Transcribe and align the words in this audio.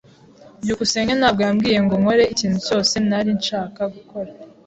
byukusenge 0.61 1.13
ntabwo 1.15 1.41
yambwiye 1.47 1.79
ngo 1.85 1.95
nkore 2.01 2.23
ikintu 2.33 2.57
cyose 2.67 2.93
ntari 3.07 3.29
nshaka 3.39 3.81
gukora. 3.95 4.31